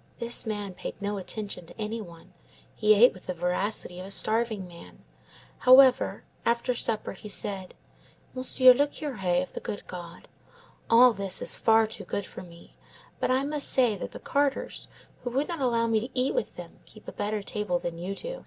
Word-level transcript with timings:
"...This 0.16 0.46
man 0.46 0.72
paid 0.72 0.94
no 0.98 1.18
attention 1.18 1.66
to 1.66 1.78
any 1.78 2.00
one. 2.00 2.32
He 2.74 2.94
ate 2.94 3.12
with 3.12 3.26
the 3.26 3.34
voracity 3.34 4.00
of 4.00 4.06
a 4.06 4.10
starving 4.10 4.66
man. 4.66 5.04
However, 5.58 6.24
after 6.46 6.72
supper 6.72 7.12
he 7.12 7.28
said: 7.28 7.74
"'Monsieur 8.32 8.72
le 8.72 8.86
Curé 8.88 9.42
of 9.42 9.52
the 9.52 9.60
good 9.60 9.86
God, 9.86 10.26
all 10.88 11.12
this 11.12 11.42
is 11.42 11.58
far 11.58 11.86
too 11.86 12.04
good 12.04 12.24
for 12.24 12.40
me; 12.42 12.76
but 13.20 13.30
I 13.30 13.44
must 13.44 13.68
say 13.70 13.94
that 13.94 14.12
the 14.12 14.20
carters 14.20 14.88
who 15.22 15.28
would 15.32 15.48
not 15.48 15.60
allow 15.60 15.86
me 15.86 16.00
to 16.00 16.18
eat 16.18 16.34
with 16.34 16.56
them 16.56 16.78
keep 16.86 17.06
a 17.06 17.12
better 17.12 17.42
table 17.42 17.78
than 17.78 17.98
you 17.98 18.14
do. 18.14 18.46